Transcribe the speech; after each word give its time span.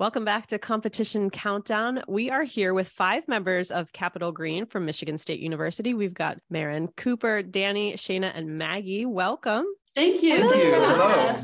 Welcome 0.00 0.24
back 0.24 0.46
to 0.48 0.60
Competition 0.60 1.28
Countdown. 1.28 2.04
We 2.06 2.30
are 2.30 2.44
here 2.44 2.72
with 2.72 2.88
five 2.88 3.26
members 3.26 3.72
of 3.72 3.92
Capital 3.92 4.30
Green 4.30 4.64
from 4.64 4.84
Michigan 4.84 5.18
State 5.18 5.40
University. 5.40 5.92
We've 5.92 6.14
got 6.14 6.38
Marin, 6.50 6.86
Cooper, 6.96 7.42
Danny, 7.42 7.94
Shayna, 7.94 8.30
and 8.32 8.56
Maggie. 8.56 9.06
Welcome. 9.06 9.64
Thank 9.96 10.22
you. 10.22 10.48
Thank 10.48 10.54
you. 10.54 10.74
Hello. 10.74 11.34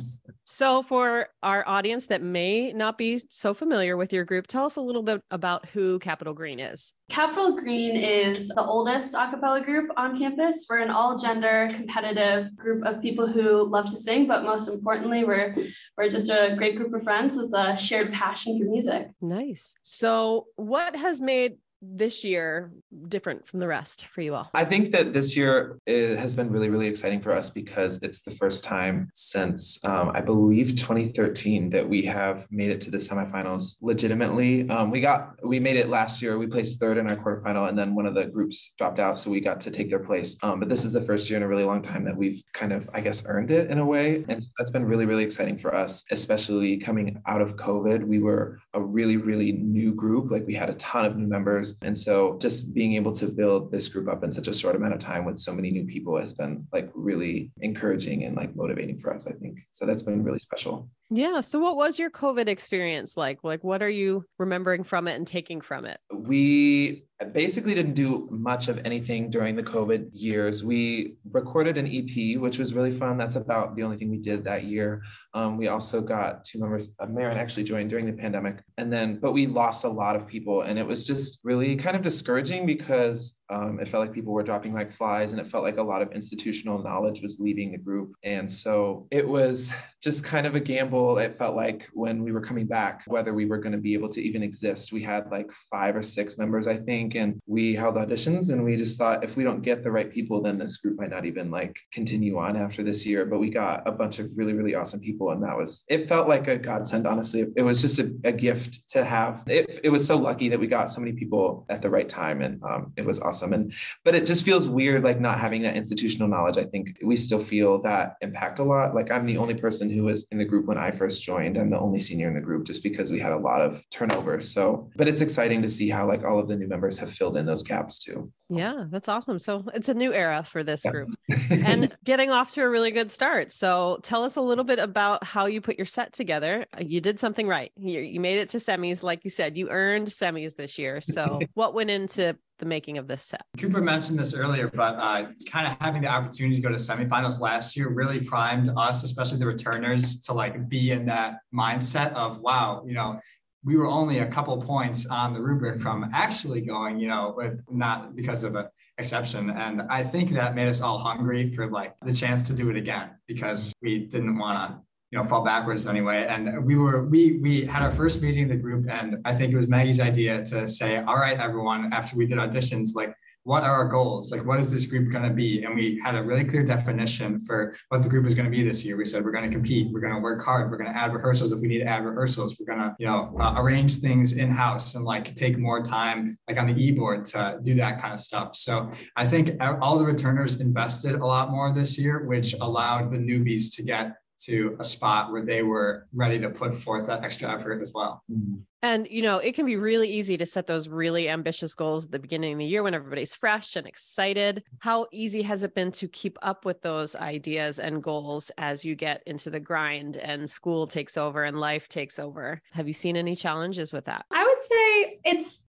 So, 0.47 0.83
for 0.83 1.29
our 1.43 1.65
audience 1.67 2.07
that 2.09 2.23
may 2.23 2.71
not 2.75 2.99
be 2.99 3.19
so 3.31 3.55
familiar 3.55 3.97
with 3.97 4.13
your 4.13 4.25
group, 4.25 4.47
tell 4.47 4.67
us 4.67 4.77
a 4.77 4.81
little 4.83 5.03
bit 5.03 5.23
about 5.31 5.67
who 5.71 5.99
Capital 5.99 6.35
Green 6.35 6.61
is. 6.61 6.95
Capital 7.09 7.57
Green 7.57 7.97
is 7.97 8.49
the 8.49 8.63
oldest 8.63 9.15
a 9.15 9.31
cappella 9.31 9.63
group 9.63 9.91
on 9.97 10.19
campus. 10.19 10.67
We're 10.69 10.79
an 10.79 10.91
all 10.91 11.19
gender 11.19 11.71
competitive 11.73 12.55
group 12.57 12.85
of 12.85 13.01
people 13.01 13.27
who 13.27 13.67
love 13.67 13.87
to 13.87 13.97
sing, 13.97 14.27
but 14.27 14.45
most 14.45 14.69
importantly, 14.69 15.25
we're, 15.25 15.57
we're 15.97 16.11
just 16.11 16.29
a 16.29 16.55
great 16.59 16.77
group 16.77 16.93
of 16.93 17.03
friends 17.03 17.37
with 17.37 17.51
a 17.55 17.77
shared 17.77 18.13
passion 18.13 18.59
for 18.59 18.67
music. 18.67 19.09
Nice. 19.23 19.75
So, 19.83 20.47
what 20.57 20.95
has 20.95 21.23
made 21.23 21.55
this 21.93 22.25
year 22.25 22.73
different 23.09 23.47
from 23.49 23.61
the 23.61 23.67
rest 23.67 24.07
for 24.07 24.21
you 24.21 24.35
all? 24.35 24.51
I 24.55 24.65
think 24.65 24.91
that 24.93 25.13
this 25.13 25.37
year 25.37 25.79
it 25.87 26.19
has 26.19 26.35
been 26.35 26.51
really, 26.51 26.71
really 26.71 26.87
exciting 26.87 27.21
for 27.21 27.33
us 27.33 27.51
because 27.51 27.99
it's 28.03 28.23
the 28.23 28.31
first 28.31 28.65
time 28.65 29.11
since 29.15 29.85
um, 29.85 30.11
I 30.15 30.21
believe 30.21 30.77
2013 30.77 31.71
that 31.71 31.89
we 31.89 32.03
have 32.03 32.47
made 32.51 32.71
it 32.71 32.81
to 32.83 32.91
the 32.91 32.99
semifinals 32.99 33.77
legitimately. 33.83 34.69
Um, 34.69 34.91
we 34.91 35.01
got 35.01 35.35
we 35.45 35.61
made 35.61 35.77
it 35.77 35.89
last 35.89 36.23
year. 36.23 36.39
We 36.39 36.47
placed 36.47 36.81
third 36.81 36.99
in 36.99 37.11
our 37.11 37.17
quarterfinal, 37.17 37.69
and 37.69 37.79
then 37.79 37.95
one 37.95 38.07
of 38.07 38.15
the 38.15 38.25
groups 38.25 38.73
dropped 38.79 38.99
out, 38.99 39.19
so 39.19 39.31
we 39.31 39.41
got 39.41 39.61
to 39.63 39.71
take 39.71 39.91
their 39.91 39.99
place. 39.99 40.37
Um, 40.43 40.61
but 40.61 40.69
this 40.69 40.85
is 40.85 40.93
the 40.93 41.01
first 41.01 41.29
year 41.29 41.37
in 41.37 41.43
a 41.43 41.49
really 41.49 41.65
long 41.65 41.83
time 41.83 42.05
that 42.05 42.17
we've 42.17 42.43
kind 42.53 42.73
of, 42.73 42.89
I 42.95 43.01
guess, 43.01 43.25
earned 43.27 43.51
it 43.51 43.71
in 43.71 43.79
a 43.79 43.85
way, 43.85 44.25
and 44.29 44.47
that's 44.59 44.71
been 44.71 44.85
really, 44.85 45.07
really 45.07 45.25
exciting 45.25 45.59
for 45.59 45.75
us, 45.75 46.05
especially 46.11 46.79
coming 46.79 47.21
out 47.27 47.41
of 47.41 47.57
COVID. 47.57 48.05
We 48.07 48.19
were 48.19 48.61
a 48.73 48.81
really, 48.81 49.17
really 49.17 49.53
new 49.53 49.95
group. 49.95 50.31
Like 50.31 50.47
we 50.47 50.55
had 50.55 50.71
a 50.71 50.75
ton 50.75 51.05
of 51.05 51.17
new 51.17 51.27
members 51.27 51.74
and 51.83 51.97
so 51.97 52.39
just 52.41 52.75
being 52.75 52.95
able 52.95 53.13
to 53.13 53.27
build 53.27 53.71
this 53.71 53.89
group 53.89 54.09
up 54.09 54.25
in 54.25 54.33
such 54.33 54.49
a 54.49 54.55
short 54.55 54.77
amount 54.77 54.95
of 54.95 55.01
time 55.01 55.25
with 55.25 55.39
so 55.39 55.53
many 55.53 55.71
new 55.71 55.85
people 55.85 56.19
has 56.19 56.33
been 56.33 56.67
like 56.73 56.91
really 56.95 57.53
encouraging 57.61 58.25
and 58.25 58.37
like 58.37 58.55
motivating 58.57 58.99
for 58.99 59.13
us, 59.13 59.27
I 59.27 59.33
think. 59.33 59.61
So 59.73 59.87
that's 59.87 60.03
been 60.03 60.23
really 60.23 60.39
special. 60.39 60.89
Yeah. 61.11 61.41
So 61.43 61.59
what 61.59 61.77
was 61.77 61.99
your 61.99 62.11
COVID 62.11 62.49
experience 62.49 63.17
like? 63.17 63.45
Like 63.45 63.63
what 63.63 63.83
are 63.83 63.91
you 63.91 64.25
remembering 64.39 64.85
from 64.85 65.07
it 65.07 65.15
and 65.15 65.27
taking 65.27 65.61
from 65.61 65.85
it? 65.85 65.99
We 66.13 67.05
basically 67.33 67.75
didn't 67.75 67.95
do 67.95 68.27
much 68.31 68.69
of 68.69 68.81
anything 68.85 69.31
during 69.31 69.55
the 69.55 69.63
COVID 69.63 70.11
years. 70.13 70.65
We 70.65 71.17
recorded 71.31 71.79
an 71.79 71.87
EP, 71.87 72.41
which 72.41 72.59
was 72.59 72.75
really 72.75 72.93
fun. 72.93 73.17
That's 73.17 73.37
about 73.37 73.77
the 73.77 73.83
only 73.83 73.97
thing 73.97 74.11
we 74.11 74.19
did 74.19 74.45
that 74.45 74.65
year. 74.65 75.03
Um, 75.33 75.57
we 75.57 75.69
also 75.69 76.01
got 76.01 76.45
two 76.45 76.59
members. 76.59 76.95
Uh, 76.99 77.07
Marin 77.07 77.39
actually 77.39 77.65
joined 77.65 77.91
during 77.91 78.07
the 78.07 78.13
pandemic, 78.13 78.63
and 78.79 78.93
then 78.93 79.19
but 79.21 79.33
we 79.33 79.47
lost 79.47 79.85
a 79.85 79.89
lot 79.89 80.17
of 80.17 80.27
people, 80.27 80.63
and 80.63 80.79
it 80.79 80.87
was 80.87 81.07
just 81.07 81.41
really 81.45 81.77
kind 81.77 81.97
of 81.97 82.03
discouraging 82.03 82.67
because 82.67 83.39
um, 83.51 83.79
it 83.81 83.89
felt 83.89 84.05
like 84.05 84.15
people 84.15 84.33
were 84.33 84.43
dropping 84.43 84.73
like 84.73 84.93
flies, 84.93 85.33
and 85.33 85.41
it 85.41 85.47
felt 85.47 85.65
like 85.65 85.77
a 85.77 85.83
lot 85.83 86.03
of 86.03 86.13
institutional 86.13 86.83
knowledge 86.83 87.23
was 87.23 87.41
leaving 87.41 87.73
the 87.73 87.79
group, 87.79 88.15
and 88.23 88.51
so 88.51 89.07
it 89.11 89.27
was 89.27 89.73
just 90.03 90.25
kind 90.25 90.47
of 90.47 90.55
a 90.55 90.61
gamble. 90.61 91.19
It 91.19 91.37
felt 91.37 91.57
like 91.57 91.89
when 91.93 92.23
we 92.25 92.33
were 92.33 92.41
coming 92.41 92.67
back, 92.67 93.03
whether 93.07 93.35
we 93.35 93.47
were 93.47 93.59
going 93.59 93.73
to 93.73 93.79
be 93.79 93.95
able 93.95 94.09
to 94.11 94.23
even 94.23 94.43
exist. 94.43 94.93
We 94.93 95.03
had 95.03 95.31
like 95.31 95.51
five 95.71 95.97
or 95.97 96.03
six 96.03 96.39
members, 96.39 96.67
I 96.67 96.77
think, 96.77 97.15
and 97.15 97.41
we 97.47 97.75
held 97.75 97.97
auditions, 97.97 98.51
and 98.51 98.65
we 98.65 98.77
just 98.77 98.99
thought 98.99 99.25
if 99.25 99.37
we 99.37 99.45
don't 99.45 99.63
get 99.63 99.83
the 99.83 99.91
right 99.91 100.11
people, 100.11 100.43
then 100.43 100.59
this 100.59 100.79
group 100.79 100.99
might 100.99 101.11
not 101.11 101.27
even 101.27 101.51
like 101.51 101.77
continue 101.93 102.39
on 102.39 102.57
after 102.57 102.83
this 102.83 103.05
year. 103.05 103.27
But 103.27 103.39
we 103.39 103.51
got 103.51 103.87
a 103.87 103.93
bunch 103.93 104.19
of 104.19 104.31
really, 104.37 104.53
really 104.53 104.75
awesome 104.75 105.01
people. 105.01 105.31
And 105.31 105.43
that 105.43 105.57
was, 105.57 105.85
it 105.89 106.09
felt 106.09 106.29
like 106.29 106.49
a 106.49 106.57
godsend, 106.57 107.07
honestly. 107.07 107.47
It 107.57 107.63
was 107.63 107.81
just 107.81 107.99
a, 107.99 108.15
a 108.25 108.33
gift 108.33 108.89
to 108.91 109.05
have. 109.05 109.43
It, 109.47 109.81
it 109.83 109.91
was 109.91 110.07
so 110.07 110.17
lucky 110.17 110.49
that 110.51 110.61
we 110.61 110.67
got 110.67 110.91
so 110.91 111.01
many 111.01 111.13
people 111.13 111.67
at 111.69 111.83
the 111.83 111.91
right 111.91 112.09
time. 112.09 112.43
And 112.43 112.63
um, 112.63 112.93
it 112.97 113.05
was 113.05 113.21
awesome. 113.21 113.34
And, 113.43 113.73
but 114.05 114.15
it 114.15 114.27
just 114.27 114.45
feels 114.45 114.69
weird, 114.69 115.05
like 115.05 115.21
not 115.21 115.39
having 115.39 115.63
that 115.63 115.77
institutional 115.77 116.29
knowledge. 116.29 116.59
I 116.59 116.65
think 116.65 116.99
we 117.05 117.17
still 117.17 117.39
feel 117.39 117.81
that 117.83 118.17
impact 118.21 118.59
a 118.59 118.65
lot. 118.65 118.95
Like 118.95 119.11
I'm 119.11 119.27
the 119.27 119.37
only 119.37 119.55
person 119.55 119.89
who 119.89 120.05
was 120.05 120.27
in 120.33 120.39
the 120.39 120.45
group 120.45 120.67
when 120.67 120.79
I 120.79 120.91
first 120.91 121.23
joined. 121.23 121.57
I'm 121.57 121.71
the 121.71 121.79
only 121.79 122.01
senior 122.01 122.29
in 122.29 122.35
the 122.35 122.41
group 122.41 122.67
just 122.67 122.83
because 122.83 123.11
we 123.13 123.21
had 123.21 123.33
a 123.33 123.39
lot 123.39 123.61
of 123.61 123.83
turnover. 123.91 124.41
So, 124.41 124.91
but 124.97 125.09
it's 125.09 125.21
exciting 125.21 125.63
to 125.63 125.69
see 125.69 125.89
how 125.89 126.09
like 126.09 126.25
all 126.25 126.39
of 126.39 126.49
the 126.49 126.57
new 126.57 126.69
members 126.69 126.99
have 126.99 127.13
filled 127.13 127.37
in 127.37 127.47
those 127.47 127.63
gaps 127.63 127.99
too. 127.99 128.33
So. 128.41 128.57
Yeah, 128.57 128.85
that's 128.91 129.09
awesome. 129.09 129.39
So 129.39 129.65
it's 129.75 129.89
a 129.89 129.95
new 129.95 130.13
era 130.13 130.45
for 130.51 130.65
this 130.65 130.85
yeah. 130.85 130.91
group 130.91 131.11
and 131.51 131.97
getting 132.05 132.31
off 132.31 132.51
to 132.53 132.63
a 132.63 132.69
really 132.69 132.91
good 132.91 133.11
start. 133.11 133.53
So 133.53 134.01
tell 134.03 134.25
us 134.25 134.37
a 134.37 134.41
little 134.41 134.65
bit 134.65 134.79
about 134.79 134.95
about 134.95 135.25
how 135.25 135.47
you 135.47 135.61
put 135.61 135.77
your 135.77 135.87
set 135.87 136.13
together. 136.13 136.67
Uh, 136.73 136.83
you 136.83 137.01
did 137.01 137.19
something 137.21 137.47
right. 137.47 137.73
You, 137.77 138.01
you 138.01 138.21
made 138.21 138.39
it 138.39 138.49
to 138.51 138.59
semis. 138.59 139.03
Like 139.03 139.25
you 139.25 139.31
said, 139.31 139.57
you 139.57 139.71
earned 139.71 140.09
semis 140.09 140.57
this 140.57 140.79
year. 140.79 141.01
So, 141.01 141.41
what 141.55 141.75
went 141.75 141.91
into 141.91 142.37
the 142.65 142.69
making 142.69 142.99
of 142.99 143.07
this 143.07 143.23
set? 143.23 143.43
Cooper 143.59 143.81
mentioned 143.81 144.19
this 144.19 144.35
earlier, 144.35 144.69
but 144.69 144.95
uh, 144.97 145.27
kind 145.47 145.67
of 145.67 145.77
having 145.81 146.03
the 146.03 146.09
opportunity 146.09 146.57
to 146.57 146.63
go 146.63 146.71
to 146.71 146.77
semifinals 146.77 147.39
last 147.41 147.77
year 147.77 147.89
really 147.89 148.21
primed 148.21 148.71
us, 148.77 149.05
especially 149.05 149.39
the 149.39 149.47
returners, 149.47 150.21
to 150.23 150.33
like 150.33 150.69
be 150.69 150.91
in 150.91 151.07
that 151.07 151.39
mindset 151.55 152.13
of, 152.15 152.41
wow, 152.41 152.83
you 152.87 152.95
know, 152.95 153.21
we 153.65 153.77
were 153.77 153.87
only 153.87 154.19
a 154.19 154.27
couple 154.27 154.61
points 154.61 155.07
on 155.07 155.33
the 155.33 155.41
rubric 155.41 155.81
from 155.81 156.11
actually 156.13 156.61
going, 156.61 156.99
you 156.99 157.09
know, 157.09 157.33
with 157.37 157.61
not 157.71 158.15
because 158.15 158.45
of 158.45 158.57
a 158.57 158.71
exception. 158.99 159.51
And 159.51 159.83
I 159.91 160.05
think 160.05 160.31
that 160.31 160.55
made 160.55 160.69
us 160.69 160.81
all 160.81 160.99
hungry 160.99 161.53
for 161.55 161.71
like 161.71 161.95
the 162.03 162.15
chance 162.15 162.43
to 162.43 162.53
do 162.53 162.71
it 162.71 162.77
again 162.77 163.11
because 163.27 163.73
we 163.83 164.01
didn't 164.01 164.39
want 164.39 164.57
to 164.57 164.81
you 165.15 165.21
know 165.21 165.29
fall 165.29 165.45
backwards 165.45 165.87
anyway. 165.87 166.27
And 166.29 166.67
we 166.67 166.75
were 166.75 167.05
we 167.05 167.39
we 167.39 167.65
had 167.65 167.83
our 167.83 167.93
first 167.93 168.21
meeting 168.21 168.43
in 168.43 168.49
the 168.49 168.57
group 168.57 168.87
and 168.91 169.19
i 169.25 169.33
think 169.33 169.53
it 169.53 169.57
was 169.57 169.69
maggie's 169.69 170.01
idea 170.01 170.45
to 170.47 170.67
say 170.67 170.97
all 170.97 171.17
right 171.17 171.39
everyone 171.39 171.93
after 171.93 172.17
we 172.17 172.27
did 172.27 172.39
auditions 172.39 172.97
like 172.97 173.15
what 173.47 173.63
are 173.63 173.73
our 173.73 173.89
goals? 173.89 174.33
Like 174.33 174.43
what 174.47 174.59
is 174.59 174.73
this 174.73 174.87
group 174.87 175.13
going 175.13 175.25
to 175.25 175.35
be? 175.35 175.65
And 175.65 175.75
we 175.75 176.01
had 176.03 176.15
a 176.15 176.23
really 176.23 176.45
clear 176.45 176.65
definition 176.65 177.39
for 177.41 177.77
what 177.91 178.03
the 178.03 178.09
group 178.09 178.27
is 178.27 178.35
going 178.35 178.47
to 178.47 178.51
be 178.51 178.63
this 178.63 178.83
year. 178.87 178.97
We 178.97 179.05
said 179.05 179.23
we're 179.23 179.33
going 179.33 179.45
to 179.45 179.55
compete. 179.55 179.93
We're 179.93 180.01
going 180.01 180.15
to 180.15 180.21
work 180.21 180.43
hard. 180.43 180.71
We're 180.71 180.79
going 180.79 180.91
to 180.91 180.99
add 180.99 181.13
rehearsals. 181.13 181.53
If 181.53 181.61
we 181.61 181.69
need 181.69 181.81
to 181.81 181.85
add 181.85 182.07
rehearsals 182.07 182.59
we're 182.59 182.75
going 182.75 182.89
to 182.89 182.97
you 182.99 183.07
know 183.07 183.37
uh, 183.39 183.53
arrange 183.59 183.99
things 183.99 184.33
in 184.33 184.51
house 184.51 184.95
and 184.95 185.05
like 185.05 185.35
take 185.37 185.59
more 185.59 185.83
time 185.83 186.39
like 186.49 186.59
on 186.59 186.67
the 186.73 186.83
e-board 186.83 187.27
to 187.27 187.59
do 187.63 187.75
that 187.75 188.01
kind 188.01 188.15
of 188.15 188.21
stuff. 188.21 188.57
So 188.57 188.91
i 189.15 189.27
think 189.27 189.51
all 189.83 189.99
the 189.99 190.07
returners 190.07 190.61
invested 190.61 191.15
a 191.17 191.27
lot 191.27 191.51
more 191.51 191.71
this 191.75 191.99
year 191.99 192.25
which 192.25 192.55
allowed 192.63 193.13
the 193.13 193.19
newbies 193.19 193.75
to 193.77 193.83
get 193.83 194.17
to 194.47 194.77
a 194.79 194.85
spot 194.85 195.33
where 195.33 195.45
they 195.45 195.63
were 195.63 196.07
ready 196.13 196.39
to 196.39 196.51
put 196.51 196.75
forth 196.75 197.07
that 197.07 197.25
extra 197.25 197.53
effort 197.53 197.83
as 197.83 197.93
well. 197.95 198.23
Mm-hmm. 198.31 198.57
And, 198.83 199.09
you 199.11 199.23
know, 199.23 199.39
it 199.39 199.55
can 199.55 199.65
be 199.65 199.77
really 199.77 200.11
easy 200.11 200.37
to 200.37 200.45
set 200.45 200.67
those 200.67 200.89
really 200.89 201.29
ambitious 201.29 201.75
goals 201.75 202.05
at 202.05 202.11
the 202.11 202.19
beginning 202.19 202.53
of 202.53 202.59
the 202.59 202.67
year 202.67 202.83
when 202.83 202.93
everybody's 202.93 203.35
fresh 203.35 203.77
and 203.77 203.87
excited. 203.87 204.63
How 204.81 205.07
easy 205.11 205.41
has 205.43 205.63
it 205.63 205.75
been 205.75 205.91
to 205.93 206.09
keep 206.09 206.37
up 206.43 206.67
with 206.67 206.83
those 206.83 207.17
ideas 207.17 207.79
and 207.79 208.03
goals 208.03 208.51
as 208.59 208.85
you 208.85 208.95
get 208.95 209.23
into 209.27 209.49
the 209.49 209.61
grind 209.61 210.17
and 210.17 210.51
school 210.51 210.87
takes 210.87 211.17
over 211.17 211.45
and 211.45 211.59
life 211.59 211.89
takes 211.89 212.19
over? 212.19 212.61
Have 212.73 212.87
you 212.87 212.93
seen 212.93 213.17
any 213.17 213.37
challenges 213.37 213.91
with 213.91 214.05
that? 214.05 214.27
I 214.31 214.45
would 214.45 214.63
say 214.63 215.21
it's 215.25 215.67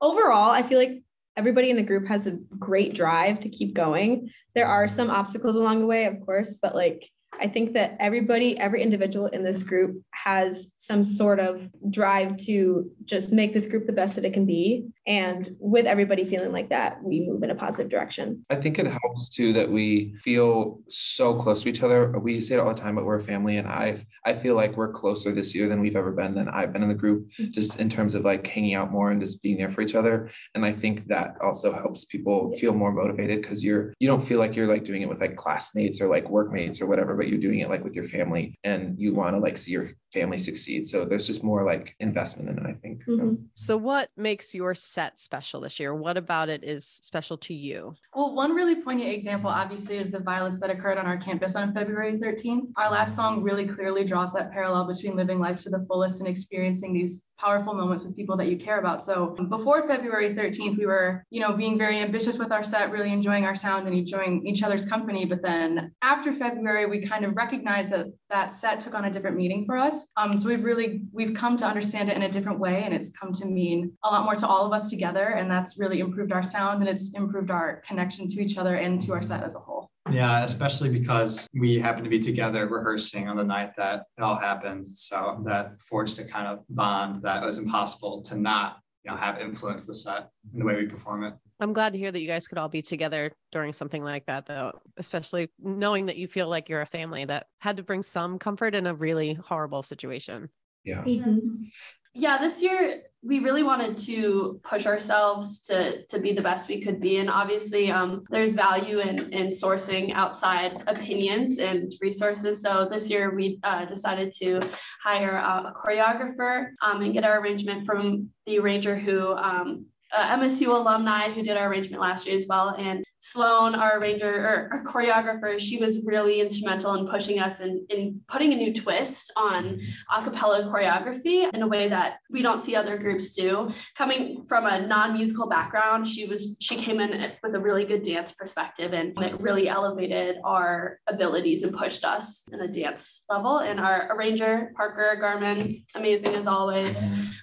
overall, 0.00 0.50
I 0.50 0.68
feel 0.68 0.78
like 0.78 1.02
everybody 1.36 1.70
in 1.70 1.76
the 1.76 1.82
group 1.84 2.08
has 2.08 2.26
a 2.26 2.32
great 2.58 2.94
drive 2.94 3.38
to 3.40 3.48
keep 3.48 3.72
going. 3.72 4.30
There 4.56 4.66
are 4.66 4.88
some 4.88 5.10
obstacles 5.10 5.54
along 5.54 5.78
the 5.78 5.86
way, 5.86 6.06
of 6.06 6.20
course, 6.26 6.58
but 6.60 6.74
like 6.74 7.08
I 7.40 7.48
think 7.48 7.72
that 7.74 7.96
everybody, 8.00 8.58
every 8.58 8.82
individual 8.82 9.26
in 9.26 9.44
this 9.44 9.62
group 9.62 10.02
has 10.12 10.72
some 10.76 11.04
sort 11.04 11.40
of 11.40 11.68
drive 11.90 12.36
to 12.38 12.90
just 13.04 13.32
make 13.32 13.54
this 13.54 13.66
group 13.66 13.86
the 13.86 13.92
best 13.92 14.16
that 14.16 14.24
it 14.24 14.32
can 14.32 14.46
be. 14.46 14.88
And 15.06 15.56
with 15.58 15.86
everybody 15.86 16.24
feeling 16.24 16.52
like 16.52 16.68
that, 16.68 17.02
we 17.02 17.20
move 17.26 17.42
in 17.42 17.50
a 17.50 17.54
positive 17.54 17.90
direction. 17.90 18.44
I 18.50 18.56
think 18.56 18.78
it 18.78 18.86
helps 18.86 19.28
too 19.30 19.52
that 19.54 19.70
we 19.70 20.14
feel 20.20 20.80
so 20.88 21.34
close 21.40 21.62
to 21.62 21.68
each 21.68 21.82
other. 21.82 22.10
We 22.18 22.40
say 22.40 22.56
it 22.56 22.58
all 22.58 22.74
the 22.74 22.80
time, 22.80 22.94
but 22.94 23.06
we're 23.06 23.16
a 23.16 23.22
family. 23.22 23.56
And 23.56 23.68
I 23.68 24.04
I 24.26 24.34
feel 24.34 24.54
like 24.54 24.76
we're 24.76 24.92
closer 24.92 25.32
this 25.32 25.54
year 25.54 25.68
than 25.68 25.80
we've 25.80 25.96
ever 25.96 26.12
been 26.12 26.34
than 26.34 26.48
I've 26.48 26.72
been 26.72 26.82
in 26.82 26.88
the 26.88 26.94
group, 26.94 27.30
mm-hmm. 27.38 27.50
just 27.52 27.80
in 27.80 27.88
terms 27.88 28.14
of 28.14 28.24
like 28.24 28.46
hanging 28.46 28.74
out 28.74 28.90
more 28.90 29.10
and 29.10 29.20
just 29.20 29.42
being 29.42 29.56
there 29.56 29.70
for 29.70 29.80
each 29.80 29.94
other. 29.94 30.30
And 30.54 30.64
I 30.64 30.72
think 30.72 31.06
that 31.06 31.36
also 31.42 31.72
helps 31.72 32.04
people 32.04 32.54
feel 32.58 32.74
more 32.74 32.92
motivated 32.92 33.40
because 33.40 33.64
you're 33.64 33.94
you 33.98 34.08
don't 34.08 34.24
feel 34.24 34.38
like 34.38 34.54
you're 34.56 34.66
like 34.66 34.84
doing 34.84 35.02
it 35.02 35.08
with 35.08 35.20
like 35.20 35.36
classmates 35.36 36.00
or 36.00 36.08
like 36.08 36.28
workmates 36.28 36.82
or 36.82 36.86
whatever, 36.86 37.14
but 37.14 37.27
you're 37.28 37.38
doing 37.40 37.60
it 37.60 37.68
like 37.68 37.84
with 37.84 37.94
your 37.94 38.04
family 38.04 38.54
and 38.64 38.98
you 38.98 39.14
want 39.14 39.34
to 39.34 39.40
like 39.40 39.58
see 39.58 39.72
your 39.72 39.88
family 40.12 40.38
succeed. 40.38 40.86
So 40.86 41.04
there's 41.04 41.26
just 41.26 41.44
more 41.44 41.64
like 41.64 41.94
investment 42.00 42.48
in 42.48 42.58
it, 42.58 42.62
I 42.62 42.72
think. 42.72 43.04
think. 43.04 43.20
Mhm. 43.20 43.44
So, 43.54 43.76
what 43.76 44.10
makes 44.16 44.54
your 44.54 44.74
set 44.74 45.20
special 45.20 45.60
this 45.60 45.78
year? 45.78 45.94
What 45.94 46.16
about 46.16 46.48
it 46.48 46.64
is 46.64 46.86
special 46.86 47.36
to 47.38 47.54
you? 47.54 47.94
Well, 48.14 48.34
one 48.34 48.52
really 48.52 48.82
poignant 48.82 49.10
example, 49.10 49.50
obviously, 49.50 49.96
is 49.96 50.10
the 50.10 50.20
violence 50.20 50.58
that 50.60 50.70
occurred 50.70 50.98
on 50.98 51.06
our 51.06 51.18
campus 51.18 51.54
on 51.54 51.74
February 51.74 52.18
13th. 52.18 52.70
Our 52.76 52.90
last 52.90 53.14
song 53.14 53.42
really 53.42 53.66
clearly 53.66 54.04
draws 54.04 54.32
that 54.32 54.50
parallel 54.50 54.86
between 54.86 55.16
living 55.16 55.38
life 55.38 55.58
to 55.60 55.70
the 55.70 55.84
fullest 55.88 56.20
and 56.20 56.28
experiencing 56.28 56.92
these 56.94 57.24
powerful 57.38 57.74
moments 57.74 58.04
with 58.04 58.16
people 58.16 58.36
that 58.36 58.48
you 58.48 58.56
care 58.56 58.78
about. 58.78 59.04
So 59.04 59.36
before 59.48 59.86
February 59.86 60.34
13th, 60.34 60.76
we 60.76 60.86
were, 60.86 61.24
you 61.30 61.40
know, 61.40 61.52
being 61.52 61.78
very 61.78 62.00
ambitious 62.00 62.36
with 62.36 62.52
our 62.52 62.64
set, 62.64 62.90
really 62.90 63.12
enjoying 63.12 63.44
our 63.44 63.56
sound 63.56 63.86
and 63.86 63.96
enjoying 63.96 64.46
each 64.46 64.62
other's 64.62 64.86
company. 64.86 65.24
But 65.24 65.42
then 65.42 65.92
after 66.02 66.32
February, 66.32 66.86
we 66.86 67.06
kind 67.06 67.24
of 67.24 67.36
recognized 67.36 67.90
that 67.92 68.06
that 68.30 68.52
set 68.52 68.80
took 68.80 68.94
on 68.94 69.04
a 69.04 69.12
different 69.12 69.36
meaning 69.36 69.64
for 69.64 69.76
us. 69.76 70.08
Um, 70.16 70.38
so 70.38 70.48
we've 70.48 70.64
really, 70.64 71.02
we've 71.12 71.34
come 71.34 71.56
to 71.58 71.66
understand 71.66 72.10
it 72.10 72.16
in 72.16 72.22
a 72.22 72.30
different 72.30 72.58
way 72.58 72.82
and 72.84 72.92
it's 72.92 73.12
come 73.12 73.32
to 73.34 73.46
mean 73.46 73.92
a 74.04 74.08
lot 74.08 74.24
more 74.24 74.34
to 74.36 74.46
all 74.46 74.66
of 74.66 74.72
us 74.72 74.90
together. 74.90 75.24
And 75.24 75.50
that's 75.50 75.78
really 75.78 76.00
improved 76.00 76.32
our 76.32 76.42
sound 76.42 76.80
and 76.80 76.88
it's 76.88 77.14
improved 77.14 77.50
our 77.50 77.82
connection 77.86 78.28
to 78.28 78.42
each 78.42 78.58
other 78.58 78.74
and 78.74 79.00
to 79.02 79.12
our 79.12 79.22
set 79.22 79.44
as 79.44 79.54
a 79.54 79.60
whole. 79.60 79.87
Yeah, 80.10 80.42
especially 80.44 80.88
because 80.88 81.46
we 81.52 81.78
happened 81.78 82.04
to 82.04 82.10
be 82.10 82.18
together 82.20 82.66
rehearsing 82.66 83.28
on 83.28 83.36
the 83.36 83.44
night 83.44 83.72
that 83.76 84.04
it 84.16 84.22
all 84.22 84.36
happened. 84.36 84.86
So 84.86 85.42
that 85.44 85.80
forged 85.80 86.18
a 86.18 86.24
kind 86.24 86.46
of 86.46 86.64
bond 86.70 87.22
that 87.22 87.42
was 87.44 87.58
impossible 87.58 88.22
to 88.22 88.36
not, 88.36 88.78
you 89.04 89.10
know, 89.10 89.16
have 89.16 89.38
influenced 89.40 89.86
the 89.86 89.94
set 89.94 90.30
in 90.52 90.60
the 90.60 90.64
way 90.64 90.76
we 90.76 90.86
perform 90.86 91.24
it. 91.24 91.34
I'm 91.60 91.72
glad 91.72 91.92
to 91.92 91.98
hear 91.98 92.12
that 92.12 92.20
you 92.20 92.28
guys 92.28 92.46
could 92.46 92.56
all 92.56 92.68
be 92.68 92.82
together 92.82 93.32
during 93.52 93.72
something 93.72 94.02
like 94.02 94.26
that, 94.26 94.46
though, 94.46 94.80
especially 94.96 95.50
knowing 95.58 96.06
that 96.06 96.16
you 96.16 96.28
feel 96.28 96.48
like 96.48 96.68
you're 96.68 96.82
a 96.82 96.86
family 96.86 97.24
that 97.24 97.48
had 97.58 97.76
to 97.78 97.82
bring 97.82 98.02
some 98.02 98.38
comfort 98.38 98.74
in 98.74 98.86
a 98.86 98.94
really 98.94 99.34
horrible 99.34 99.82
situation. 99.82 100.48
Yeah. 100.84 101.02
Mhm. 101.02 101.70
Yeah, 102.14 102.38
this 102.38 102.62
year 102.62 103.02
we 103.22 103.40
really 103.40 103.62
wanted 103.62 103.98
to 103.98 104.60
push 104.62 104.86
ourselves 104.86 105.58
to 105.60 106.04
to 106.06 106.20
be 106.20 106.32
the 106.32 106.40
best 106.40 106.68
we 106.68 106.80
could 106.80 107.00
be, 107.00 107.16
and 107.16 107.28
obviously, 107.28 107.90
um, 107.90 108.24
there's 108.30 108.52
value 108.52 109.00
in 109.00 109.32
in 109.32 109.48
sourcing 109.48 110.12
outside 110.14 110.84
opinions 110.86 111.58
and 111.58 111.92
resources. 112.00 112.62
So 112.62 112.88
this 112.90 113.10
year 113.10 113.34
we 113.34 113.58
uh, 113.64 113.86
decided 113.86 114.32
to 114.40 114.70
hire 115.02 115.36
a, 115.36 115.72
choreographer 115.84 116.68
um, 116.82 117.02
and 117.02 117.12
get 117.12 117.24
our 117.24 117.40
arrangement 117.40 117.86
from 117.86 118.30
the 118.46 118.58
arranger 118.58 118.96
who. 118.96 119.32
Um, 119.32 119.86
uh, 120.10 120.38
MSU 120.38 120.68
alumni 120.68 121.30
who 121.30 121.42
did 121.42 121.58
our 121.58 121.68
arrangement 121.68 122.00
last 122.00 122.26
year 122.26 122.34
as 122.34 122.46
well, 122.48 122.74
and 122.78 123.04
Sloan, 123.20 123.74
our 123.74 123.98
arranger 123.98 124.30
or 124.30 124.68
our 124.72 124.84
choreographer, 124.84 125.58
she 125.58 125.78
was 125.78 126.04
really 126.04 126.40
instrumental 126.40 126.94
in 126.94 127.08
pushing 127.08 127.38
us 127.40 127.60
and 127.60 127.80
in, 127.90 127.98
in 127.98 128.20
putting 128.28 128.52
a 128.52 128.56
new 128.56 128.72
twist 128.72 129.32
on 129.36 129.64
mm-hmm. 129.64 130.20
a 130.20 130.24
cappella 130.24 130.64
choreography 130.64 131.52
in 131.52 131.62
a 131.62 131.66
way 131.66 131.88
that 131.88 132.18
we 132.30 132.42
don't 132.42 132.62
see 132.62 132.76
other 132.76 132.96
groups 132.96 133.32
do. 133.32 133.70
Coming 133.96 134.44
from 134.48 134.66
a 134.66 134.86
non-musical 134.86 135.48
background, 135.48 136.06
she 136.06 136.26
was 136.26 136.56
she 136.60 136.76
came 136.76 137.00
in 137.00 137.32
with 137.42 137.54
a 137.54 137.60
really 137.60 137.84
good 137.84 138.02
dance 138.02 138.32
perspective 138.32 138.92
and 138.92 139.18
it 139.22 139.40
really 139.40 139.68
elevated 139.68 140.36
our 140.44 140.98
abilities 141.08 141.62
and 141.62 141.76
pushed 141.76 142.04
us 142.04 142.44
in 142.52 142.60
a 142.60 142.68
dance 142.68 143.24
level. 143.28 143.58
And 143.58 143.80
our 143.80 144.08
arranger, 144.14 144.72
Parker 144.76 145.16
Garman, 145.20 145.84
amazing 145.94 146.34
as 146.34 146.46
always. 146.46 146.96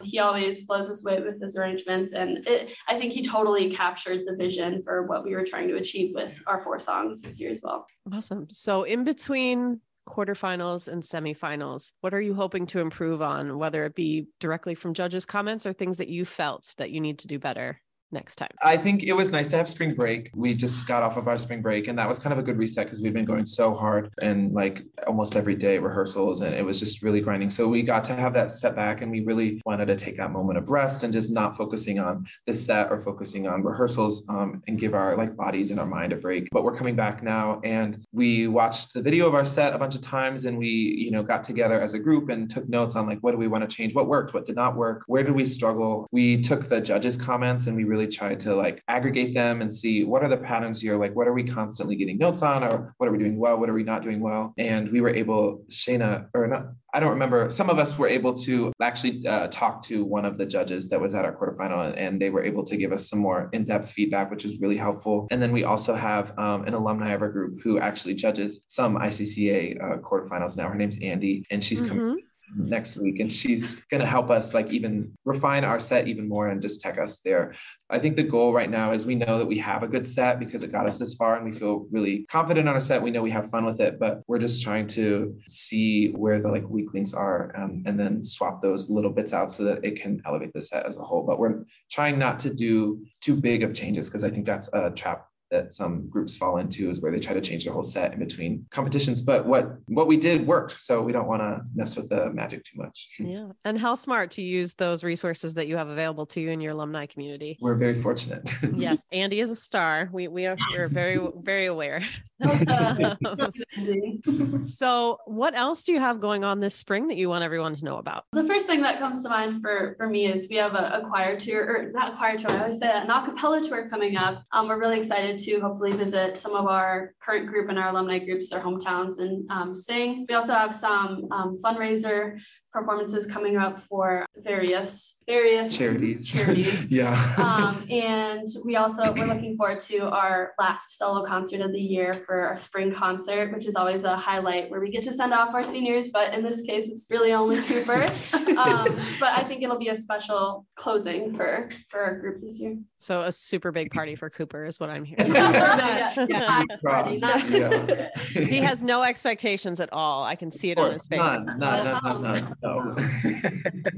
He 0.04 0.20
always 0.20 0.64
blows 0.64 0.90
us 0.90 1.06
away 1.06 1.22
with 1.22 1.42
his 1.42 1.58
arrangements. 1.58 2.14
And 2.14 2.48
it, 2.48 2.74
I 2.88 2.98
think 2.98 3.14
he 3.14 3.24
totally 3.24 3.74
captured 3.74 4.22
the 4.26 4.36
vision 4.36 4.82
for 4.82 5.04
what 5.04 5.24
we 5.24 5.36
were 5.36 5.46
trying 5.46 5.65
to 5.68 5.76
achieve 5.76 6.14
with 6.16 6.42
our 6.48 6.60
four 6.62 6.80
songs 6.80 7.22
this 7.22 7.40
year 7.40 7.52
as 7.52 7.60
well. 7.62 7.86
Awesome. 8.12 8.48
So, 8.50 8.84
in 8.84 9.04
between 9.04 9.82
quarterfinals 10.08 10.88
and 10.88 11.04
semifinals, 11.04 11.92
what 12.02 12.14
are 12.14 12.22
you 12.22 12.34
hoping 12.34 12.68
to 12.68 12.80
improve 12.80 13.22
on, 13.22 13.58
whether 13.58 13.86
it 13.86 13.96
be 13.96 14.28
directly 14.40 14.76
from 14.76 14.94
judges' 14.94 15.26
comments 15.26 15.66
or 15.66 15.74
things 15.74 15.98
that 15.98 16.10
you 16.10 16.26
felt 16.26 16.74
that 16.78 16.92
you 16.92 17.02
need 17.02 17.20
to 17.20 17.28
do 17.28 17.40
better 17.40 17.82
next 18.12 18.38
time? 18.38 18.50
I 18.64 18.78
think 18.78 19.04
it 19.04 19.14
was 19.14 19.32
nice 19.32 19.50
to 19.50 19.58
have 19.58 19.70
spring 19.70 19.94
break. 19.94 20.32
We 20.34 20.54
just 20.54 20.88
got 20.88 21.04
off 21.04 21.18
of 21.18 21.28
our 21.28 21.38
spring 21.38 21.62
break, 21.62 21.88
and 21.88 21.98
that 22.00 22.08
was 22.08 22.20
kind 22.20 22.34
of 22.34 22.40
a 22.40 22.44
good 22.44 22.58
reset 22.58 22.86
because 22.86 23.02
we've 23.02 23.14
been 23.14 23.26
going 23.26 23.46
so 23.46 23.74
hard 23.74 24.14
and 24.22 24.54
like 24.54 24.84
almost 25.08 25.36
every 25.36 25.56
day 25.56 25.78
rehearsals, 25.78 26.42
and 26.42 26.56
it 26.56 26.66
was 26.66 26.80
just 26.80 27.04
really 27.04 27.22
grinding. 27.22 27.50
So 27.52 27.68
we 27.68 27.84
got 27.84 28.04
to 28.06 28.16
have 28.16 28.34
that 28.34 28.52
step 28.52 28.76
back, 28.76 29.02
and 29.02 29.12
we 29.12 29.22
really 29.22 29.62
wanted 29.66 29.88
to 29.88 29.96
take 29.96 30.18
that 30.18 30.32
moment 30.32 30.58
of 30.58 30.70
rest 30.70 31.04
and 31.04 31.12
just 31.12 31.32
not 31.32 31.58
focusing 31.58 32.00
on 32.00 32.26
the 32.46 32.54
set 32.54 32.92
or 32.92 33.02
focusing 33.02 33.48
on 33.48 33.64
rehearsals 33.64 34.24
um, 34.30 34.64
and 34.68 34.80
give 34.80 34.94
our 34.94 35.16
like 35.18 35.36
bodies 35.36 35.72
and 35.72 35.80
our 35.80 35.86
mind 35.86 36.14
a 36.14 36.16
break. 36.16 36.48
But 36.52 36.64
we're 36.64 36.78
coming 36.78 36.96
back 36.96 37.22
now, 37.22 37.60
and 37.64 38.06
we 38.12 38.48
watched 38.48 38.94
the 38.94 39.02
video 39.02 39.28
of 39.28 39.36
our 39.36 39.46
set 39.46 39.74
a 39.74 39.78
bunch 39.78 39.96
of 39.96 40.02
times, 40.02 40.46
and 40.46 40.58
we 40.58 40.68
you 40.68 41.12
know 41.12 41.24
got 41.24 41.44
together 41.44 41.82
as 41.82 41.94
a 41.94 42.00
group 42.00 42.30
and 42.30 42.50
took 42.50 42.68
notes 42.70 42.96
on 42.96 43.08
like 43.08 43.20
what 43.20 43.32
do 43.32 43.38
we 43.38 43.48
want 43.48 43.70
to 43.70 43.76
change, 43.76 43.94
what 43.94 44.08
worked, 44.08 44.34
what 44.34 44.46
did 44.46 44.56
not 44.56 44.76
work, 44.76 45.04
where 45.08 45.24
did 45.24 45.36
we 45.36 45.46
struggle. 45.46 46.08
We 46.12 46.42
took 46.42 46.70
the 46.70 46.80
judges' 46.80 47.18
comments 47.18 47.68
and 47.68 47.76
we 47.76 47.84
really 47.84 48.05
tried 48.08 48.40
to 48.42 48.56
like 48.56 48.84
aggregate 48.88 49.34
them 49.34 49.62
and 49.62 49.74
see 49.74 50.04
what 50.04 50.24
are 50.24 50.30
the 50.30 50.38
patterns 50.38 50.82
here 50.82 50.98
like 50.98 51.16
what 51.16 51.28
are 51.28 51.34
we 51.34 51.44
constantly 51.44 51.96
getting 51.96 52.18
notes 52.18 52.42
on 52.42 52.64
or 52.64 52.94
what 52.98 53.08
are 53.08 53.12
we 53.12 53.18
doing 53.18 53.38
well 53.38 53.58
what 53.58 53.70
are 53.70 53.74
we 53.74 53.84
not 53.84 54.04
doing 54.04 54.20
well? 54.20 54.54
And 54.58 54.92
we 54.92 55.02
were 55.02 55.10
able 55.10 55.64
shayna 55.70 56.28
or 56.34 56.48
not 56.48 56.68
i 56.94 57.00
don't 57.00 57.10
remember 57.10 57.50
some 57.50 57.70
of 57.70 57.78
us 57.78 57.98
were 57.98 58.08
able 58.08 58.34
to 58.34 58.72
actually 58.82 59.28
uh, 59.28 59.48
talk 59.48 59.84
to 59.84 60.06
one 60.06 60.24
of 60.26 60.38
the 60.38 60.46
judges 60.46 60.90
that 60.90 61.00
was 61.00 61.14
at 61.14 61.26
our 61.26 61.36
quarterfinal 61.36 61.88
and, 61.88 61.98
and 61.98 62.22
they 62.22 62.30
were 62.30 62.44
able 62.44 62.64
to 62.64 62.78
give 62.78 62.92
us 62.94 63.10
some 63.10 63.20
more 63.20 63.50
in-depth 63.54 63.92
feedback 63.92 64.32
which 64.32 64.46
was 64.46 64.60
really 64.60 64.78
helpful. 64.78 65.28
And 65.32 65.42
then 65.42 65.52
we 65.52 65.64
also 65.64 65.94
have 65.94 66.38
um, 66.40 66.66
an 66.66 66.74
alumni 66.74 67.12
of 67.12 67.22
our 67.22 67.30
group 67.30 67.62
who 67.62 67.80
actually 67.80 68.14
judges 68.16 68.64
some 68.68 68.98
icca 68.98 69.76
uh, 69.84 69.98
quarterfinals 69.98 70.58
now. 70.58 70.68
Her 70.70 70.76
name's 70.76 71.00
andy 71.02 71.46
and 71.52 71.64
she's 71.64 71.82
Mhm. 71.82 72.16
Next 72.56 72.98
week. 72.98 73.20
And 73.20 73.32
she's 73.32 73.86
going 73.86 74.02
to 74.02 74.08
help 74.08 74.30
us 74.30 74.54
like 74.54 74.72
even 74.72 75.12
refine 75.26 75.64
our 75.64 75.80
set 75.80 76.08
even 76.08 76.28
more 76.28 76.50
and 76.50 76.62
just 76.62 76.82
tech 76.82 76.98
us 76.98 77.20
there. 77.20 77.56
I 77.90 78.00
think 78.00 78.16
the 78.16 78.24
goal 78.24 78.54
right 78.54 78.70
now 78.70 78.92
is 78.94 79.06
we 79.06 79.16
know 79.16 79.38
that 79.38 79.46
we 79.46 79.58
have 79.60 79.84
a 79.84 79.88
good 79.88 80.06
set 80.06 80.40
because 80.40 80.64
it 80.64 80.72
got 80.72 80.88
us 80.88 80.98
this 80.98 81.14
far 81.14 81.36
and 81.36 81.46
we 81.46 81.58
feel 81.58 81.88
really 81.92 82.26
confident 82.30 82.68
on 82.68 82.76
our 82.76 82.82
set. 82.82 83.02
We 83.02 83.12
know 83.12 83.22
we 83.22 83.32
have 83.32 83.50
fun 83.50 83.66
with 83.66 83.80
it 83.80 84.00
but 84.00 84.22
we're 84.28 84.40
just 84.40 84.64
trying 84.64 84.88
to 84.88 85.36
see 85.48 86.12
where 86.12 86.42
the 86.42 86.48
like 86.48 86.68
weak 86.70 86.94
links 86.94 87.14
are 87.14 87.52
um, 87.58 87.84
and 87.86 88.00
then 88.00 88.24
swap 88.24 88.62
those 88.62 88.90
little 88.90 89.12
bits 89.12 89.34
out 89.34 89.52
so 89.52 89.64
that 89.64 89.84
it 89.84 90.02
can 90.02 90.22
elevate 90.26 90.54
the 90.54 90.62
set 90.62 90.86
as 90.86 90.98
a 90.98 91.02
whole. 91.02 91.24
But 91.24 91.40
we're 91.40 91.64
trying 91.92 92.20
not 92.20 92.40
to 92.42 92.54
do 92.54 93.06
too 93.22 93.36
big 93.36 93.64
of 93.64 93.74
changes 93.74 94.08
because 94.08 94.24
i 94.24 94.30
think 94.30 94.46
that's 94.46 94.70
a 94.74 94.92
trap 94.92 95.28
that 95.56 95.74
some 95.74 96.08
groups 96.10 96.36
fall 96.36 96.58
into 96.58 96.90
is 96.90 97.02
where 97.02 97.12
they 97.12 97.20
try 97.20 97.34
to 97.34 97.42
change 97.42 97.64
their 97.64 97.74
whole 97.74 97.84
set 97.84 98.14
in 98.14 98.20
between 98.20 98.66
competitions. 98.72 99.22
But 99.22 99.46
what 99.46 99.78
what 99.88 100.08
we 100.08 100.18
did 100.18 100.46
worked, 100.46 100.82
so 100.82 101.02
we 101.02 101.12
don't 101.12 101.28
want 101.28 101.42
to 101.42 101.62
mess 101.74 101.96
with 101.96 102.10
the 102.10 102.32
magic 102.32 102.64
too 102.64 102.78
much. 102.78 103.10
Yeah. 103.36 103.48
And 103.66 103.80
how 103.80 103.96
smart 103.96 104.30
to 104.32 104.44
use 104.44 104.76
those 104.76 105.04
resources 105.04 105.56
that 105.56 105.68
you 105.68 105.78
have 105.78 105.90
available 105.90 106.28
to 106.28 106.40
you 106.40 106.52
in 106.52 106.62
your 106.62 106.74
alumni 106.74 107.08
community. 107.08 107.58
We're 107.60 107.76
very 107.76 108.00
fortunate. 108.02 108.50
Yes, 108.76 109.06
Andy 109.12 109.40
is 109.40 109.52
a 109.52 109.56
star. 109.56 110.10
We 110.12 110.28
we 110.28 110.46
are 110.46 110.56
we're 110.72 110.88
very 110.88 111.20
very 111.42 111.66
aware. 111.66 112.02
so, 114.66 115.20
what 115.26 115.56
else 115.56 115.84
do 115.84 115.94
you 115.94 116.00
have 116.00 116.20
going 116.20 116.44
on 116.44 116.60
this 116.60 116.76
spring 116.76 117.08
that 117.08 117.16
you 117.16 117.30
want 117.30 117.46
everyone 117.46 117.78
to 117.78 117.86
know 117.86 117.98
about? 117.98 118.26
The 118.34 118.46
first 118.46 118.68
thing 118.68 118.82
that 118.82 119.00
comes 119.00 119.24
to 119.24 119.30
mind 119.30 119.62
for 119.62 119.96
for 119.98 120.10
me 120.10 120.28
is 120.28 120.48
we 120.50 120.58
have 120.58 120.76
a, 120.76 121.02
a 121.02 121.08
choir 121.08 121.40
tour, 121.40 121.64
or 121.64 121.92
not 121.94 122.14
a 122.14 122.18
choir 122.18 122.38
tour. 122.38 122.52
I 122.52 122.64
always 122.64 122.80
say 122.80 122.88
that, 122.88 123.06
an 123.06 123.10
acapella 123.10 123.66
tour 123.66 123.88
coming 123.90 124.18
up. 124.18 124.44
Um, 124.52 124.68
we're 124.68 124.80
really 124.80 125.00
excited 125.00 125.40
to 125.46 125.60
hopefully 125.60 125.92
visit 125.92 126.38
some 126.38 126.56
of 126.56 126.68
our 126.68 127.14
current 127.24 127.48
group 127.48 127.70
and 127.70 127.80
our 127.80 127.90
alumni 127.90 128.20
groups, 128.20 128.50
their 128.50 128.62
hometowns, 128.62 129.20
and 129.20 129.50
um, 129.50 129.76
sing. 129.76 130.26
We 130.28 130.36
also 130.36 130.54
have 130.54 130.76
some 130.76 131.28
um, 131.32 131.60
fundraiser 131.64 132.38
performances 132.76 133.26
coming 133.26 133.56
up 133.56 133.80
for 133.80 134.26
various 134.36 135.18
various 135.26 135.76
Charities. 135.76 136.28
Charities. 136.32 136.86
yeah. 136.92 137.34
um, 137.38 137.88
and 137.90 138.46
we 138.66 138.76
also 138.76 139.14
we're 139.14 139.26
looking 139.26 139.56
forward 139.56 139.80
to 139.80 140.00
our 140.10 140.52
last 140.60 140.98
solo 140.98 141.26
concert 141.26 141.62
of 141.62 141.72
the 141.72 141.80
year 141.80 142.14
for 142.14 142.48
our 142.48 142.58
spring 142.58 142.94
concert, 142.94 143.54
which 143.54 143.66
is 143.66 143.76
always 143.76 144.04
a 144.04 144.16
highlight 144.16 144.70
where 144.70 144.82
we 144.82 144.92
get 144.92 145.04
to 145.04 145.14
send 145.14 145.34
off 145.34 145.56
our 145.56 145.64
seniors. 145.64 146.10
But 146.10 146.34
in 146.34 146.44
this 146.44 146.62
case, 146.62 146.90
it's 146.90 147.08
really 147.10 147.32
only 147.32 147.62
Cooper. 147.64 148.04
um, 148.34 149.00
but 149.20 149.30
I 149.30 149.44
think 149.48 149.64
it'll 149.64 149.80
be 149.80 149.90
a 149.90 149.96
special 149.96 150.68
closing 150.76 151.36
for 151.36 151.70
for 151.90 152.02
our 152.02 152.20
group 152.20 152.42
this 152.42 152.60
year. 152.60 152.78
So, 152.98 153.22
a 153.22 153.32
super 153.32 153.72
big 153.72 153.92
party 153.92 154.16
for 154.16 154.30
Cooper 154.30 154.66
is 154.66 154.80
what 154.80 154.90
I'm 154.90 155.06
hearing. 155.06 155.34
Yeah, 155.36 156.26
yeah, 156.28 156.64
already, 156.86 157.18
Yeah. 157.18 158.10
he 158.32 158.58
has 158.58 158.82
no 158.82 159.04
expectations 159.04 159.80
at 159.80 159.90
all. 159.92 160.24
I 160.24 160.36
can 160.36 160.52
see 160.52 160.72
it 160.72 160.78
on 160.78 160.92
his 160.92 161.06
face. 161.06 161.20
None, 161.20 161.46
none, 161.46 161.60
none, 161.60 162.04
none, 162.04 162.22
none, 162.22 162.58
no. 162.66 162.96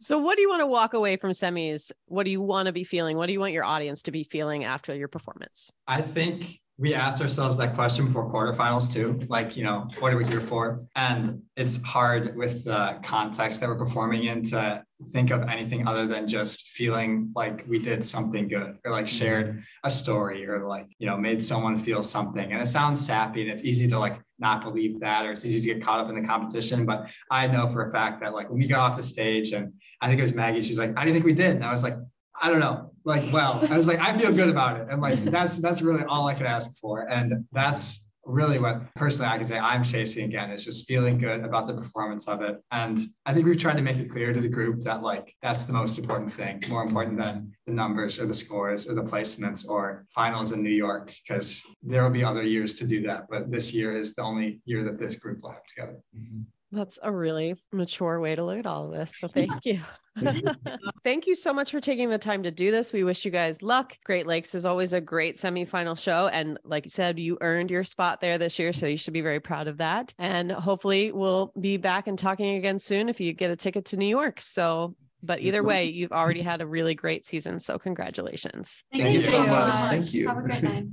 So, 0.00 0.18
what 0.18 0.36
do 0.36 0.42
you 0.42 0.48
want 0.48 0.60
to 0.60 0.66
walk 0.66 0.94
away 0.94 1.16
from 1.16 1.32
semis? 1.32 1.90
What 2.06 2.22
do 2.22 2.30
you 2.30 2.40
want 2.40 2.66
to 2.66 2.72
be 2.72 2.84
feeling? 2.84 3.16
What 3.16 3.26
do 3.26 3.32
you 3.32 3.40
want 3.40 3.52
your 3.52 3.64
audience 3.64 4.02
to 4.04 4.12
be 4.12 4.22
feeling 4.22 4.62
after 4.62 4.94
your 4.94 5.08
performance? 5.08 5.72
I 5.88 6.02
think 6.02 6.60
we 6.78 6.94
asked 6.94 7.20
ourselves 7.20 7.56
that 7.56 7.74
question 7.74 8.06
before 8.06 8.30
quarterfinals 8.30 8.90
too. 8.90 9.18
Like, 9.28 9.56
you 9.56 9.64
know, 9.64 9.88
what 9.98 10.12
are 10.12 10.16
we 10.16 10.24
here 10.24 10.40
for? 10.40 10.86
And 10.94 11.42
it's 11.56 11.82
hard 11.82 12.36
with 12.36 12.64
the 12.64 13.00
context 13.02 13.58
that 13.60 13.68
we're 13.68 13.76
performing 13.76 14.24
in 14.24 14.44
to 14.44 14.84
think 15.10 15.32
of 15.32 15.42
anything 15.48 15.88
other 15.88 16.06
than 16.06 16.28
just 16.28 16.68
feeling 16.68 17.32
like 17.34 17.64
we 17.68 17.80
did 17.80 18.04
something 18.04 18.46
good 18.46 18.78
or 18.84 18.92
like 18.92 19.08
shared 19.08 19.64
a 19.82 19.90
story 19.90 20.46
or 20.46 20.68
like, 20.68 20.86
you 21.00 21.06
know, 21.08 21.16
made 21.16 21.42
someone 21.42 21.80
feel 21.80 22.04
something. 22.04 22.52
And 22.52 22.62
it 22.62 22.66
sounds 22.66 23.04
sappy 23.04 23.42
and 23.42 23.50
it's 23.50 23.64
easy 23.64 23.88
to 23.88 23.98
like 23.98 24.20
not 24.38 24.62
believe 24.62 25.00
that 25.00 25.26
or 25.26 25.32
it's 25.32 25.44
easy 25.44 25.60
to 25.60 25.74
get 25.74 25.82
caught 25.82 25.98
up 25.98 26.08
in 26.08 26.20
the 26.20 26.26
competition. 26.28 26.86
But 26.86 27.10
I 27.28 27.48
know 27.48 27.72
for 27.72 27.88
a 27.88 27.92
fact 27.92 28.20
that 28.20 28.34
like 28.34 28.50
when 28.50 28.58
we 28.60 28.68
got 28.68 28.78
off 28.78 28.96
the 28.96 29.02
stage 29.02 29.52
and 29.52 29.72
I 30.00 30.06
think 30.06 30.20
it 30.20 30.22
was 30.22 30.34
Maggie, 30.34 30.62
she 30.62 30.70
was 30.70 30.78
like, 30.78 30.96
How 30.96 31.02
do 31.02 31.08
you 31.08 31.14
think 31.14 31.26
we 31.26 31.34
did? 31.34 31.56
And 31.56 31.64
I 31.64 31.72
was 31.72 31.82
like, 31.82 31.96
I 32.40 32.50
don't 32.50 32.60
know. 32.60 32.92
Like, 33.04 33.32
well, 33.32 33.64
I 33.70 33.76
was 33.76 33.86
like, 33.86 34.00
I 34.00 34.16
feel 34.16 34.32
good 34.32 34.48
about 34.48 34.80
it. 34.80 34.88
And 34.90 35.00
like, 35.00 35.24
that's, 35.24 35.58
that's 35.58 35.82
really 35.82 36.04
all 36.04 36.28
I 36.28 36.34
could 36.34 36.46
ask 36.46 36.78
for. 36.78 37.10
And 37.10 37.46
that's 37.52 38.06
really 38.28 38.58
what 38.58 38.82
personally 38.94 39.30
I 39.30 39.38
can 39.38 39.46
say 39.46 39.58
I'm 39.58 39.82
chasing 39.82 40.24
again 40.26 40.50
is 40.50 40.62
just 40.62 40.86
feeling 40.86 41.16
good 41.16 41.44
about 41.44 41.66
the 41.66 41.72
performance 41.72 42.28
of 42.28 42.42
it. 42.42 42.58
And 42.70 43.00
I 43.24 43.32
think 43.32 43.46
we've 43.46 43.58
tried 43.58 43.76
to 43.76 43.82
make 43.82 43.96
it 43.96 44.10
clear 44.10 44.32
to 44.34 44.40
the 44.40 44.48
group 44.48 44.82
that 44.82 45.02
like 45.02 45.34
that's 45.40 45.64
the 45.64 45.72
most 45.72 45.98
important 45.98 46.30
thing, 46.30 46.62
more 46.68 46.82
important 46.82 47.16
than 47.16 47.52
the 47.66 47.72
numbers 47.72 48.18
or 48.18 48.26
the 48.26 48.34
scores 48.34 48.86
or 48.86 48.94
the 48.94 49.02
placements 49.02 49.66
or 49.66 50.04
finals 50.14 50.52
in 50.52 50.62
New 50.62 50.68
York, 50.68 51.12
because 51.26 51.62
there 51.82 52.02
will 52.02 52.10
be 52.10 52.22
other 52.22 52.42
years 52.42 52.74
to 52.74 52.86
do 52.86 53.00
that. 53.06 53.22
But 53.30 53.50
this 53.50 53.72
year 53.72 53.98
is 53.98 54.14
the 54.14 54.22
only 54.22 54.60
year 54.66 54.84
that 54.84 54.98
this 54.98 55.14
group 55.14 55.40
will 55.42 55.52
have 55.52 55.64
together. 55.64 55.98
Mhm. 56.14 56.44
That's 56.70 56.98
a 57.02 57.10
really 57.10 57.56
mature 57.72 58.20
way 58.20 58.34
to 58.34 58.44
look 58.44 58.58
at 58.58 58.66
all 58.66 58.86
of 58.86 58.92
this. 58.92 59.14
So 59.18 59.28
thank 59.28 59.64
you. 59.64 59.80
thank 61.04 61.26
you 61.26 61.34
so 61.34 61.52
much 61.52 61.70
for 61.70 61.80
taking 61.80 62.10
the 62.10 62.18
time 62.18 62.42
to 62.42 62.50
do 62.50 62.70
this. 62.70 62.92
We 62.92 63.04
wish 63.04 63.24
you 63.24 63.30
guys 63.30 63.62
luck. 63.62 63.96
Great 64.04 64.26
Lakes 64.26 64.54
is 64.54 64.64
always 64.64 64.92
a 64.92 65.00
great 65.00 65.36
semifinal 65.36 65.98
show. 65.98 66.28
And 66.28 66.58
like 66.64 66.84
you 66.84 66.90
said, 66.90 67.18
you 67.18 67.38
earned 67.40 67.70
your 67.70 67.84
spot 67.84 68.20
there 68.20 68.36
this 68.36 68.58
year. 68.58 68.72
So 68.72 68.86
you 68.86 68.96
should 68.96 69.14
be 69.14 69.20
very 69.20 69.40
proud 69.40 69.68
of 69.68 69.78
that. 69.78 70.12
And 70.18 70.50
hopefully 70.50 71.12
we'll 71.12 71.52
be 71.58 71.76
back 71.76 72.06
and 72.06 72.18
talking 72.18 72.56
again 72.56 72.78
soon 72.78 73.08
if 73.08 73.20
you 73.20 73.32
get 73.32 73.50
a 73.50 73.56
ticket 73.56 73.86
to 73.86 73.96
New 73.96 74.08
York. 74.08 74.40
So, 74.40 74.96
but 75.22 75.40
either 75.40 75.62
way, 75.62 75.86
you've 75.86 76.12
already 76.12 76.42
had 76.42 76.60
a 76.60 76.66
really 76.66 76.94
great 76.94 77.26
season. 77.26 77.60
So 77.60 77.78
congratulations. 77.78 78.84
Thank 78.92 79.12
you 79.14 79.20
so 79.20 79.46
much. 79.46 79.74
Thank 79.74 80.14
you. 80.14 80.28
Have 80.28 80.38
a 80.38 80.42
great 80.42 80.62
night. 80.62 80.88